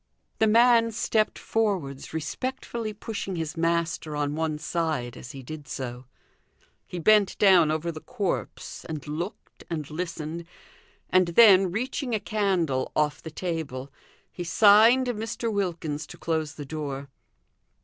The 0.39 0.47
man 0.47 0.91
stepped 0.91 1.37
forwards, 1.37 2.11
respectfully 2.11 2.91
pushing 2.91 3.35
his 3.35 3.55
master 3.55 4.15
on 4.15 4.33
one 4.33 4.57
side 4.57 5.15
as 5.15 5.31
he 5.33 5.43
did 5.43 5.67
so. 5.67 6.05
He 6.87 6.97
bent 6.97 7.37
down 7.37 7.69
over 7.69 7.91
the 7.91 8.01
corpse, 8.01 8.83
and 8.83 9.07
looked, 9.07 9.63
and 9.69 9.87
listened 9.91 10.45
and 11.11 11.27
then 11.27 11.71
reaching 11.71 12.15
a 12.15 12.19
candle 12.19 12.91
off 12.95 13.21
the 13.21 13.29
table, 13.29 13.93
he 14.31 14.43
signed 14.43 15.05
Mr. 15.05 15.53
Wilkins 15.53 16.07
to 16.07 16.17
close 16.17 16.55
the 16.55 16.65
door. 16.65 17.11